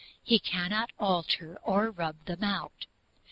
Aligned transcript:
He 0.23 0.39
cannot 0.39 0.91
alter 0.97 1.59
or 1.61 1.91
rub 1.91 2.25
them 2.25 2.43
out. 2.43 2.87